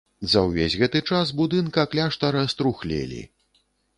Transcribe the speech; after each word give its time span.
За 0.29 0.39
ўвесь 0.45 0.77
гэты 0.83 1.01
час 1.09 1.33
будынка 1.41 1.85
кляштара 1.93 2.41
струхлелі. 2.53 3.21